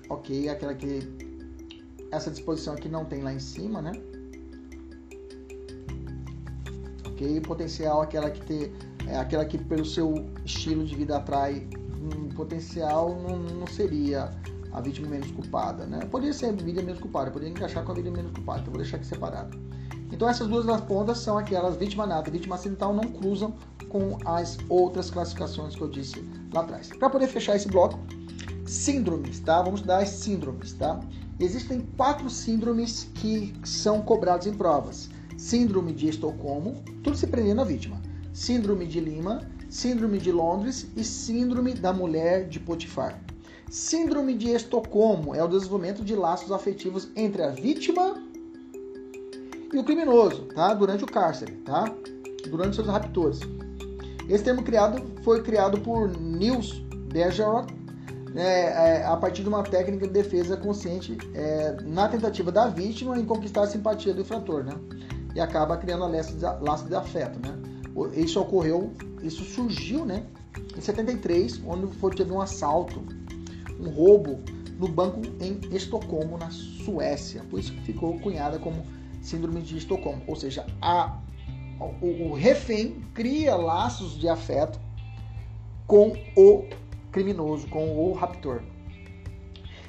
Ok, 0.10 0.50
aquela 0.50 0.74
que 0.74 1.00
essa 2.12 2.32
disposição 2.32 2.74
aqui 2.74 2.90
não 2.90 3.06
tem 3.06 3.22
lá 3.22 3.34
em 3.34 3.40
cima, 3.40 3.82
né? 3.82 3.92
ok? 7.20 7.42
Potencial, 7.42 8.02
aquela 8.02 8.30
que 8.30 8.42
ter, 8.42 8.74
é 9.06 9.18
aquela 9.18 9.46
que 9.46 9.58
pelo 9.58 9.86
seu 9.86 10.26
estilo 10.46 10.86
de 10.86 10.96
vida 10.96 11.18
atrai 11.18 11.68
um 12.02 12.30
potencial, 12.30 13.20
não, 13.22 13.38
não 13.38 13.68
seria 13.68 14.32
a 14.72 14.82
vítima 14.82 15.10
menos 15.10 15.30
culpada, 15.32 15.86
né? 15.86 16.00
Poderia 16.06 16.34
ser 16.34 16.48
a 16.48 16.52
vítima 16.52 16.84
menos 16.84 17.00
culpada, 17.00 17.30
poderia 17.30 17.52
encaixar 17.52 17.84
com 17.84 17.92
a 17.92 17.96
vítima 17.96 18.18
menos 18.18 18.32
culpada, 18.32 18.62
então 18.62 18.72
vou 18.72 18.82
deixar 18.82 18.98
aqui 18.98 19.06
separado. 19.06 19.58
Então 20.20 20.28
essas 20.28 20.50
duas 20.50 20.82
pontas 20.82 21.20
são 21.20 21.38
aquelas 21.38 21.78
vítima 21.78 22.06
nata 22.06 22.28
e 22.28 22.34
vítima 22.34 22.56
acidental 22.56 22.94
não 22.94 23.06
cruzam 23.06 23.54
com 23.88 24.18
as 24.26 24.58
outras 24.68 25.10
classificações 25.10 25.78
que 25.78 25.82
eu 25.82 25.88
disse 25.88 26.22
lá 26.54 26.60
atrás. 26.60 26.90
Para 26.90 27.10
poder 27.10 27.28
fechar 27.28 27.56
esse 27.56 27.70
bloco, 27.70 27.98
síndromes, 28.66 29.40
tá? 29.40 29.62
Vamos 29.62 29.82
dar 29.82 30.00
as 30.00 30.10
síndromes, 30.10 30.74
tá? 30.74 31.00
Existem 31.40 31.88
quatro 31.96 32.30
síndromes 32.30 33.10
que 33.16 33.54
são 33.64 34.02
cobrados 34.02 34.46
em 34.46 34.54
provas 34.54 35.10
síndrome 35.38 35.94
de 35.94 36.10
Estocolmo, 36.10 36.84
tudo 37.02 37.16
se 37.16 37.26
prendendo 37.26 37.56
na 37.56 37.64
vítima, 37.64 38.02
síndrome 38.34 38.86
de 38.86 39.00
Lima, 39.00 39.50
síndrome 39.70 40.18
de 40.18 40.34
Londres 40.34 40.86
e 40.98 41.04
síndrome 41.06 41.74
da 41.76 41.94
mulher 41.94 42.46
de 42.46 42.60
Potifar. 42.60 43.18
Síndrome 43.70 44.34
de 44.34 44.50
Estocolmo 44.50 45.34
é 45.34 45.42
o 45.42 45.48
desenvolvimento 45.48 46.04
de 46.04 46.14
laços 46.14 46.52
afetivos 46.52 47.08
entre 47.16 47.42
a 47.42 47.52
vítima 47.52 48.29
e 49.74 49.78
o 49.78 49.84
criminoso, 49.84 50.44
tá? 50.56 50.74
Durante 50.74 51.04
o 51.04 51.08
cárcere, 51.08 51.54
tá? 51.58 51.86
Durante 52.50 52.76
seus 52.76 52.88
raptores. 52.88 53.40
Esse 54.28 54.44
termo 54.44 54.64
criado 54.64 55.02
foi 55.24 55.42
criado 55.42 55.80
por 55.82 56.10
Niels 56.20 56.84
Bergeron 57.12 57.66
é, 58.36 59.00
é, 59.02 59.06
a 59.06 59.18
partir 59.18 59.42
de 59.42 59.50
uma 59.50 59.64
técnica 59.64 60.06
de 60.06 60.14
defesa 60.14 60.56
consciente 60.56 61.18
é, 61.34 61.78
na 61.84 62.08
tentativa 62.08 62.52
da 62.52 62.68
vítima 62.68 63.18
em 63.18 63.26
conquistar 63.26 63.64
a 63.64 63.68
simpatia 63.68 64.14
do 64.14 64.22
infrator, 64.22 64.64
né? 64.64 64.74
e 65.36 65.40
acaba 65.40 65.78
criando 65.78 66.08
laços 66.08 66.38
de, 66.38 66.46
laço 66.62 66.86
de 66.86 66.96
afeto, 66.96 67.40
né? 67.40 67.58
Isso 68.14 68.40
ocorreu, 68.40 68.92
isso 69.22 69.44
surgiu, 69.44 70.06
né? 70.06 70.24
Em 70.78 70.82
73, 70.82 71.62
onde 71.66 71.88
foi 71.96 72.12
teve 72.12 72.32
um 72.32 72.42
assalto, 72.42 73.04
um 73.80 73.90
roubo 73.90 74.40
no 74.78 74.88
banco 74.88 75.22
em 75.40 75.60
Estocolmo, 75.76 76.38
na 76.38 76.50
Suécia. 76.50 77.44
Por 77.50 77.60
isso 77.60 77.74
que 77.74 77.82
ficou 77.82 78.18
cunhada 78.20 78.58
como 78.60 78.86
síndrome 79.22 79.62
de 79.62 79.78
Estocolmo, 79.78 80.22
ou 80.28 80.36
seja, 80.36 80.66
a, 80.82 81.18
o, 82.02 82.30
o 82.30 82.34
refém 82.34 83.04
cria 83.14 83.56
laços 83.56 84.18
de 84.18 84.28
afeto 84.28 84.80
com 85.88 86.14
o 86.36 86.66
criminoso, 87.12 87.68
com 87.68 87.98
o 87.98 88.14
raptor. 88.14 88.62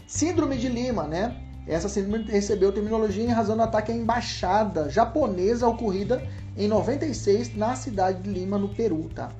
Síndrome 0.06 0.56
de 0.56 0.68
Lima, 0.68 1.06
né? 1.06 1.36
Essa 1.66 1.88
síndrome 1.88 2.24
recebeu 2.24 2.72
terminologia 2.72 3.22
em 3.22 3.28
razão 3.28 3.56
do 3.56 3.62
ataque 3.62 3.92
à 3.92 3.94
embaixada 3.94 4.88
japonesa 4.88 5.68
ocorrida 5.68 6.26
em 6.56 6.66
96 6.66 7.54
na 7.54 7.76
cidade 7.76 8.22
de 8.22 8.30
Lima, 8.30 8.58
no 8.58 8.70
Peru, 8.70 9.08
tá? 9.14 9.30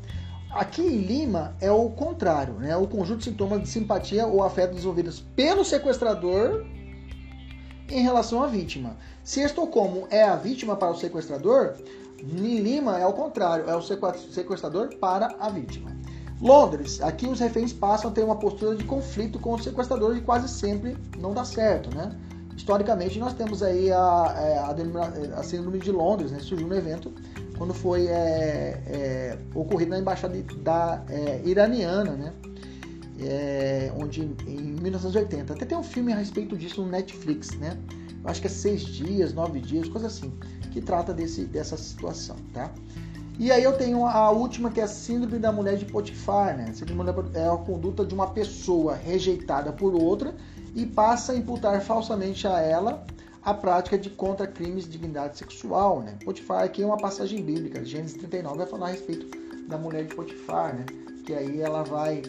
Aqui 0.51 0.83
em 0.83 0.99
Lima 0.99 1.57
é 1.61 1.71
o 1.71 1.89
contrário, 1.91 2.55
né? 2.55 2.77
O 2.77 2.87
conjunto 2.87 3.19
de 3.19 3.25
sintomas 3.25 3.63
de 3.63 3.69
simpatia 3.69 4.27
ou 4.27 4.43
afeto 4.43 4.75
desenvolvidos 4.75 5.21
pelo 5.35 5.65
sequestrador 5.65 6.65
em 7.91 8.03
relação 8.03 8.43
à 8.43 8.47
vítima. 8.47 8.97
Se 9.25 9.41
Estocolmo 9.41 10.07
é 10.11 10.23
a 10.23 10.37
vítima 10.37 10.77
para 10.77 10.91
o 10.91 10.97
sequestrador, 10.97 11.75
Lima 12.23 12.99
é 12.99 13.07
o 13.07 13.13
contrário, 13.13 13.69
é 13.69 13.75
o 13.75 13.83
sequestrador 13.83 14.95
para 14.97 15.35
a 15.39 15.49
vítima. 15.49 15.97
Londres, 16.41 17.03
aqui 17.03 17.27
os 17.27 17.39
reféns 17.39 17.73
passam 17.73 18.11
a 18.11 18.15
ter 18.15 18.23
uma 18.25 18.37
postura 18.37 18.75
de 18.75 18.85
conflito 18.85 19.39
com 19.39 19.55
o 19.55 19.63
sequestrador 19.63 20.17
e 20.17 20.21
quase 20.21 20.49
sempre 20.49 20.97
não 21.19 21.35
dá 21.35 21.45
certo, 21.45 21.95
né? 21.95 22.19
Historicamente, 22.57 23.19
nós 23.19 23.35
temos 23.35 23.63
aí 23.63 23.91
a, 23.91 24.35
é, 24.37 24.59
a, 24.59 25.37
a, 25.37 25.41
a 25.41 25.43
síndrome 25.43 25.79
de 25.79 25.91
Londres, 25.91 26.31
né? 26.31 26.39
Surgiu 26.41 26.67
no 26.67 26.75
evento 26.75 27.13
quando 27.59 27.75
foi 27.75 28.07
é, 28.07 28.83
é, 28.87 29.39
ocorrido 29.55 29.91
na 29.91 29.99
embaixada 29.99 30.35
da 30.63 31.03
é, 31.09 31.43
iraniana, 31.45 32.13
né? 32.13 32.33
É, 33.23 33.93
onde 33.99 34.23
em 34.23 34.81
1980 34.81 35.53
até 35.53 35.67
tem 35.67 35.77
um 35.77 35.83
filme 35.83 36.13
a 36.13 36.17
respeito 36.17 36.57
disso 36.57 36.83
no 36.83 36.89
Netflix, 36.89 37.51
né? 37.59 37.77
Eu 38.23 38.31
acho 38.31 38.41
que 38.41 38.47
é 38.47 38.51
seis 38.51 38.83
dias, 38.83 39.33
nove 39.33 39.61
dias, 39.61 39.89
coisa 39.89 40.07
assim, 40.07 40.33
que 40.71 40.81
trata 40.81 41.13
desse, 41.13 41.45
dessa 41.45 41.77
situação, 41.77 42.37
tá? 42.53 42.73
E 43.39 43.51
aí 43.51 43.65
eu 43.65 43.73
tenho 43.73 44.05
a 44.05 44.31
última 44.31 44.71
que 44.71 44.81
é 44.81 44.85
a 44.85 44.89
síndrome 44.89 45.39
da 45.39 45.51
mulher 45.51 45.77
de 45.79 45.87
Potifar, 45.87 46.55
né? 46.57 46.73
Síndrome 46.75 47.11
é 47.33 47.49
a 47.49 47.57
conduta 47.57 48.05
de 48.05 48.15
uma 48.15 48.27
pessoa 48.27 48.95
rejeitada 48.95 49.73
por 49.73 49.95
outra 49.95 50.35
e 50.75 50.85
passa 50.85 51.33
a 51.33 51.37
imputar 51.37 51.81
falsamente 51.81 52.47
a 52.47 52.61
ela 52.61 53.05
a 53.43 53.55
prática 53.55 53.97
de 53.97 54.11
contra 54.11 54.47
crimes 54.47 54.85
de 54.85 54.91
dignidade 54.91 55.39
sexual, 55.39 56.03
né? 56.03 56.19
Potifar 56.23 56.65
aqui 56.65 56.83
é 56.83 56.87
uma 56.87 56.99
passagem 56.99 57.43
bíblica, 57.43 57.83
Gênesis 57.83 58.19
39 58.19 58.59
vai 58.59 58.67
falar 58.67 58.87
a 58.89 58.91
respeito 58.91 59.27
da 59.67 59.79
mulher 59.79 60.05
de 60.05 60.15
Potifar, 60.15 60.75
né? 60.75 60.85
Que 61.25 61.33
aí 61.33 61.63
ela 61.63 61.83
vai 61.83 62.21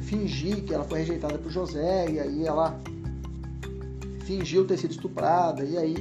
fingir 0.00 0.64
que 0.64 0.74
ela 0.74 0.84
foi 0.84 1.00
rejeitada 1.00 1.38
por 1.38 1.50
José 1.50 2.10
e 2.10 2.20
aí 2.20 2.46
ela 2.46 2.80
fingiu 4.24 4.66
ter 4.66 4.78
sido 4.78 4.92
estuprada 4.92 5.64
e 5.64 5.76
aí 5.76 5.96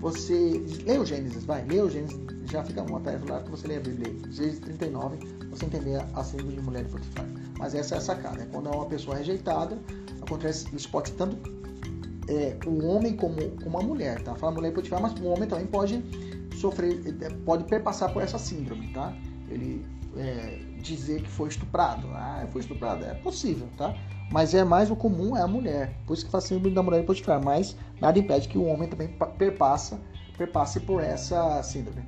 você 0.00 0.64
lê 0.84 0.98
o 0.98 1.04
Gênesis, 1.04 1.44
vai, 1.44 1.64
lê 1.66 1.80
o 1.80 1.90
Gênesis, 1.90 2.18
já 2.50 2.64
fica 2.64 2.82
uma 2.82 3.00
tarefa 3.00 3.32
lá 3.32 3.42
que 3.42 3.50
você 3.50 3.68
lê 3.68 3.76
a 3.76 3.80
Bíblia, 3.80 4.12
Gênesis 4.30 4.60
39, 4.60 5.18
você 5.50 5.66
entender 5.66 6.02
a 6.14 6.24
síndrome 6.24 6.54
de 6.54 6.62
mulher 6.62 6.84
de 6.84 6.90
Potifar. 6.90 7.26
Mas 7.58 7.74
essa 7.74 7.96
é 7.96 7.98
a 7.98 8.00
sacada, 8.00 8.42
é 8.42 8.46
quando 8.46 8.68
é 8.68 8.72
uma 8.74 8.86
pessoa 8.86 9.16
rejeitada, 9.16 9.78
acontece, 10.22 10.66
isso 10.74 10.88
pode 10.90 11.10
ser 11.10 11.16
tanto 11.16 11.36
é, 12.28 12.56
o 12.66 12.86
homem 12.86 13.14
como, 13.14 13.36
como 13.62 13.78
a 13.78 13.82
mulher, 13.82 14.22
tá? 14.22 14.34
Fala 14.34 14.52
mulher 14.52 14.72
Potifar, 14.72 15.02
mas 15.02 15.12
o 15.20 15.26
homem 15.26 15.48
também 15.48 15.66
pode 15.66 16.02
sofrer, 16.56 17.00
é, 17.20 17.30
pode 17.44 17.64
perpassar 17.64 18.12
por 18.12 18.22
essa 18.22 18.38
síndrome, 18.38 18.88
tá? 18.92 19.14
Ele 19.48 19.84
é, 20.16 20.60
dizer 20.80 21.22
que 21.22 21.28
foi 21.28 21.48
estuprado, 21.48 22.08
ah, 22.14 22.46
foi 22.50 22.60
estuprado, 22.60 23.04
é 23.04 23.14
possível, 23.14 23.68
tá? 23.76 23.94
Mas 24.30 24.54
é 24.54 24.62
mais 24.64 24.90
o 24.90 24.96
comum 24.96 25.36
é 25.36 25.42
a 25.42 25.46
mulher, 25.46 25.92
por 26.06 26.14
isso 26.14 26.24
que 26.24 26.30
faz 26.30 26.44
síndrome 26.44 26.74
da 26.74 26.82
mulher 26.82 27.04
Potifar, 27.04 27.42
mas 27.42 27.76
nada 28.00 28.18
impede 28.18 28.48
que 28.48 28.56
o 28.56 28.64
homem 28.64 28.88
também 28.88 29.08
perpassa, 29.36 30.00
perpasse 30.38 30.80
por 30.80 31.02
essa 31.02 31.62
síndrome. 31.62 32.04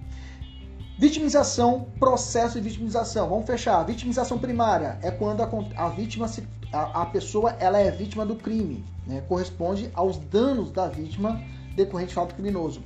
Vitimização, 0.98 1.86
processo 1.98 2.60
de 2.60 2.68
vitimização. 2.68 3.28
Vamos 3.28 3.46
fechar. 3.46 3.82
Vitimização 3.82 4.38
primária 4.38 4.98
é 5.02 5.10
quando 5.10 5.42
a, 5.42 5.48
a 5.76 5.88
vítima 5.88 6.28
se, 6.28 6.46
a, 6.72 7.02
a, 7.02 7.06
pessoa 7.06 7.56
ela 7.58 7.78
é 7.78 7.90
vítima 7.90 8.24
do 8.24 8.36
crime, 8.36 8.84
né? 9.06 9.20
corresponde 9.28 9.90
aos 9.94 10.16
danos 10.16 10.70
da 10.70 10.86
vítima 10.86 11.42
decorrente 11.74 12.10
de 12.10 12.14
fato 12.14 12.34
criminoso. 12.34 12.82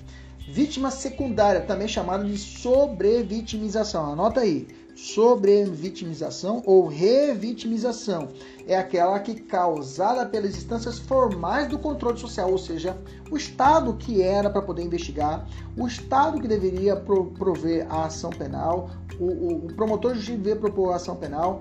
Vítima 0.49 0.91
secundária, 0.91 1.61
também 1.61 1.89
chamada 1.89 2.25
de 2.25 2.39
sobrevitimização. 2.39 4.13
Anota 4.13 4.41
aí 4.41 4.67
sobrevitimização 4.97 6.63
ou 6.65 6.87
revitimização. 6.87 8.31
É 8.67 8.77
aquela 8.77 9.21
que 9.21 9.35
causada 9.35 10.25
pelas 10.25 10.57
instâncias 10.57 10.99
formais 10.99 11.69
do 11.69 11.79
controle 11.79 12.19
social, 12.19 12.51
ou 12.51 12.59
seja, 12.59 12.97
o 13.31 13.37
Estado 13.37 13.93
que 13.95 14.23
era 14.23 14.49
para 14.49 14.63
poder 14.63 14.83
investigar, 14.83 15.47
o 15.77 15.87
Estado 15.87 16.41
que 16.41 16.49
deveria 16.49 16.97
prover 16.97 17.87
a 17.91 18.07
ação 18.07 18.31
penal, 18.31 18.91
o, 19.21 19.67
o, 19.67 19.75
promotor 19.75 20.13
de 20.13 20.19
justiça 20.19 20.39
deveria 20.39 20.61
propor 20.61 20.93
a 20.93 20.97
ação 20.97 21.15
penal. 21.15 21.61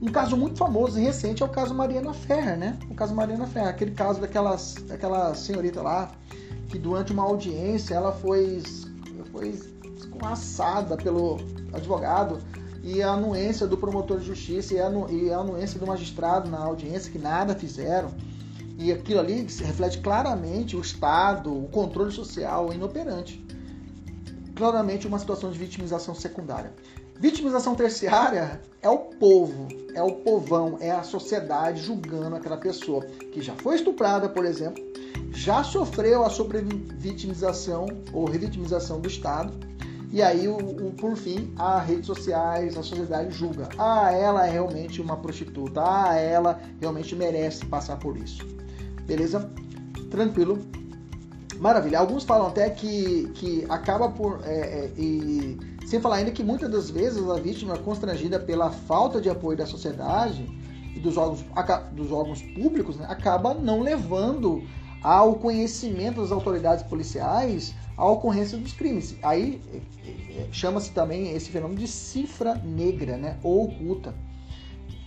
Um 0.00 0.10
caso 0.10 0.36
muito 0.36 0.58
famoso 0.58 0.98
e 0.98 1.02
recente 1.02 1.44
é 1.44 1.46
o 1.46 1.48
caso 1.48 1.72
Mariana 1.72 2.12
Ferrer, 2.12 2.58
né? 2.58 2.76
O 2.90 2.94
caso 2.94 3.14
Mariana 3.14 3.46
Ferrer, 3.46 3.68
aquele 3.68 3.92
caso 3.92 4.20
daquelas, 4.20 4.74
daquela 4.88 5.32
senhorita 5.36 5.80
lá 5.80 6.10
que 6.68 6.78
durante 6.78 7.12
uma 7.12 7.22
audiência 7.22 7.94
ela 7.94 8.10
foi, 8.12 8.60
foi 9.30 9.54
escorraçada 9.96 10.96
pelo 10.96 11.36
advogado 11.72 12.38
e 12.82 13.00
a 13.02 13.12
anuência 13.12 13.66
do 13.66 13.76
promotor 13.76 14.18
de 14.18 14.26
justiça 14.26 14.74
e 14.74 14.80
a, 14.80 14.90
e 15.10 15.32
a 15.32 15.38
anuência 15.38 15.78
do 15.78 15.86
magistrado 15.86 16.50
na 16.50 16.58
audiência, 16.58 17.10
que 17.10 17.18
nada 17.18 17.54
fizeram. 17.54 18.10
E 18.78 18.90
aquilo 18.90 19.20
ali 19.20 19.48
se 19.48 19.62
reflete 19.62 19.98
claramente 19.98 20.76
o 20.76 20.80
Estado, 20.80 21.56
o 21.56 21.68
controle 21.68 22.10
social 22.10 22.72
inoperante. 22.72 23.44
Claramente 24.56 25.06
uma 25.06 25.18
situação 25.18 25.50
de 25.50 25.58
vitimização 25.58 26.14
secundária. 26.14 26.72
Vitimização 27.20 27.76
terciária 27.76 28.60
é 28.80 28.90
o 28.90 28.98
povo, 28.98 29.68
é 29.94 30.02
o 30.02 30.16
povão, 30.16 30.76
é 30.80 30.90
a 30.90 31.04
sociedade 31.04 31.80
julgando 31.80 32.34
aquela 32.34 32.56
pessoa 32.56 33.04
que 33.04 33.40
já 33.40 33.54
foi 33.54 33.76
estuprada, 33.76 34.28
por 34.28 34.44
exemplo, 34.44 34.82
já 35.30 35.62
sofreu 35.62 36.24
a 36.24 36.30
sobrevitimização 36.30 37.86
ou 38.12 38.24
revitimização 38.24 39.00
do 39.00 39.06
Estado 39.06 39.71
e 40.12 40.20
aí, 40.20 40.46
o, 40.46 40.56
o, 40.56 40.92
por 40.92 41.16
fim, 41.16 41.54
as 41.58 41.86
redes 41.86 42.06
sociais, 42.06 42.76
a 42.76 42.82
sociedade 42.82 43.30
julga. 43.30 43.66
Ah, 43.78 44.12
ela 44.12 44.46
é 44.46 44.50
realmente 44.50 45.00
uma 45.00 45.16
prostituta. 45.16 45.80
Ah, 45.82 46.14
ela 46.16 46.60
realmente 46.78 47.16
merece 47.16 47.64
passar 47.64 47.96
por 47.98 48.18
isso. 48.18 48.46
Beleza? 49.06 49.50
Tranquilo. 50.10 50.58
Maravilha. 51.58 51.98
Alguns 51.98 52.24
falam 52.24 52.48
até 52.48 52.68
que, 52.68 53.30
que 53.34 53.64
acaba 53.70 54.10
por. 54.10 54.40
É, 54.44 54.58
é, 54.58 54.92
e 54.98 55.58
sem 55.86 55.98
falar 55.98 56.16
ainda 56.16 56.30
que 56.30 56.42
muitas 56.42 56.70
das 56.70 56.90
vezes 56.90 57.26
a 57.30 57.36
vítima 57.36 57.74
é 57.74 57.78
constrangida 57.78 58.38
pela 58.38 58.70
falta 58.70 59.18
de 59.18 59.30
apoio 59.30 59.56
da 59.56 59.64
sociedade 59.64 60.46
e 60.94 61.00
dos 61.00 61.16
órgãos, 61.16 61.42
dos 61.92 62.12
órgãos 62.12 62.42
públicos, 62.42 62.96
né, 62.96 63.06
acaba 63.08 63.54
não 63.54 63.80
levando 63.80 64.62
ao 65.02 65.36
conhecimento 65.36 66.20
das 66.20 66.30
autoridades 66.30 66.84
policiais 66.84 67.74
a 68.02 68.10
ocorrência 68.10 68.58
dos 68.58 68.72
crimes. 68.72 69.16
Aí 69.22 69.60
é, 69.72 70.42
é, 70.42 70.48
chama-se 70.50 70.90
também 70.90 71.30
esse 71.36 71.50
fenômeno 71.50 71.78
de 71.78 71.86
cifra 71.86 72.56
negra, 72.56 73.16
né, 73.16 73.38
ou 73.44 73.66
oculta, 73.66 74.12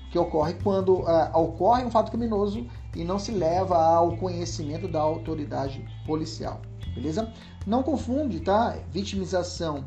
que 0.10 0.18
ocorre 0.18 0.54
quando 0.64 1.02
uh, 1.02 1.30
ocorre 1.34 1.84
um 1.84 1.92
fato 1.92 2.10
criminoso 2.10 2.66
e 2.96 3.04
não 3.04 3.20
se 3.20 3.32
leva 3.32 3.76
ao 3.76 4.16
conhecimento 4.16 4.88
da 4.88 5.02
autoridade 5.02 5.86
policial. 6.06 6.62
Beleza? 6.96 7.34
Não 7.68 7.84
confunde, 7.84 8.40
tá? 8.40 8.78
Vitimização, 8.94 9.84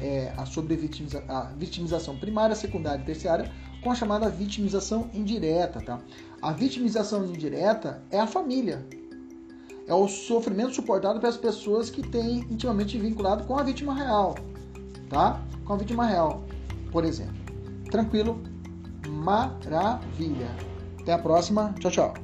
é, 0.00 0.32
a 0.34 0.46
sobrevitimiza, 0.46 1.22
a 1.28 1.52
vitimização 1.58 2.16
primária, 2.16 2.56
secundária 2.56 3.02
e 3.02 3.04
terciária 3.04 3.52
com 3.82 3.90
a 3.90 3.94
chamada 3.94 4.30
vitimização 4.30 5.10
indireta, 5.12 5.82
tá? 5.82 6.00
A 6.40 6.52
vitimização 6.52 7.26
indireta 7.26 8.02
é 8.10 8.18
a 8.18 8.26
família, 8.26 8.86
é 9.86 9.94
o 9.94 10.08
sofrimento 10.08 10.74
suportado 10.74 11.20
pelas 11.20 11.36
pessoas 11.36 11.90
que 11.90 12.02
têm 12.02 12.38
intimamente 12.50 12.98
vinculado 12.98 13.44
com 13.44 13.58
a 13.58 13.62
vítima 13.62 13.94
real, 13.94 14.34
tá? 15.08 15.40
Com 15.64 15.74
a 15.74 15.76
vítima 15.76 16.06
real, 16.06 16.42
por 16.90 17.04
exemplo. 17.04 17.36
Tranquilo? 17.90 18.40
Maravilha. 19.08 20.50
Até 21.00 21.12
a 21.12 21.18
próxima. 21.18 21.74
Tchau, 21.78 21.90
tchau. 21.90 22.14